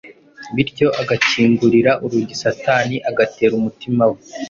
bityo 0.55 0.87
agakingurira 1.01 1.91
urugi 2.03 2.35
Satani 2.43 2.95
agatera 3.09 3.53
umutima 3.59 4.03
we. 4.11 4.19